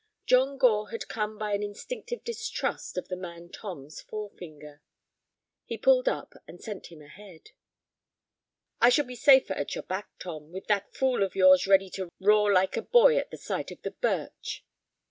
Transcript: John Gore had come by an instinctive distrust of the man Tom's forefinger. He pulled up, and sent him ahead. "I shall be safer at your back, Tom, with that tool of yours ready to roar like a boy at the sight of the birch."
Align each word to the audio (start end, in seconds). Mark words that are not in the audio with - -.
John 0.25 0.57
Gore 0.57 0.89
had 0.89 1.07
come 1.07 1.37
by 1.37 1.53
an 1.53 1.61
instinctive 1.61 2.23
distrust 2.23 2.97
of 2.97 3.07
the 3.07 3.15
man 3.15 3.49
Tom's 3.49 4.01
forefinger. 4.01 4.81
He 5.63 5.77
pulled 5.77 6.09
up, 6.09 6.33
and 6.47 6.59
sent 6.59 6.87
him 6.91 7.03
ahead. 7.03 7.51
"I 8.81 8.89
shall 8.89 9.05
be 9.05 9.13
safer 9.15 9.53
at 9.53 9.75
your 9.75 9.83
back, 9.83 10.09
Tom, 10.17 10.51
with 10.51 10.65
that 10.65 10.91
tool 10.91 11.21
of 11.21 11.35
yours 11.35 11.67
ready 11.67 11.91
to 11.91 12.09
roar 12.19 12.51
like 12.51 12.75
a 12.75 12.81
boy 12.81 13.15
at 13.15 13.29
the 13.29 13.37
sight 13.37 13.69
of 13.69 13.83
the 13.83 13.91
birch." 13.91 14.65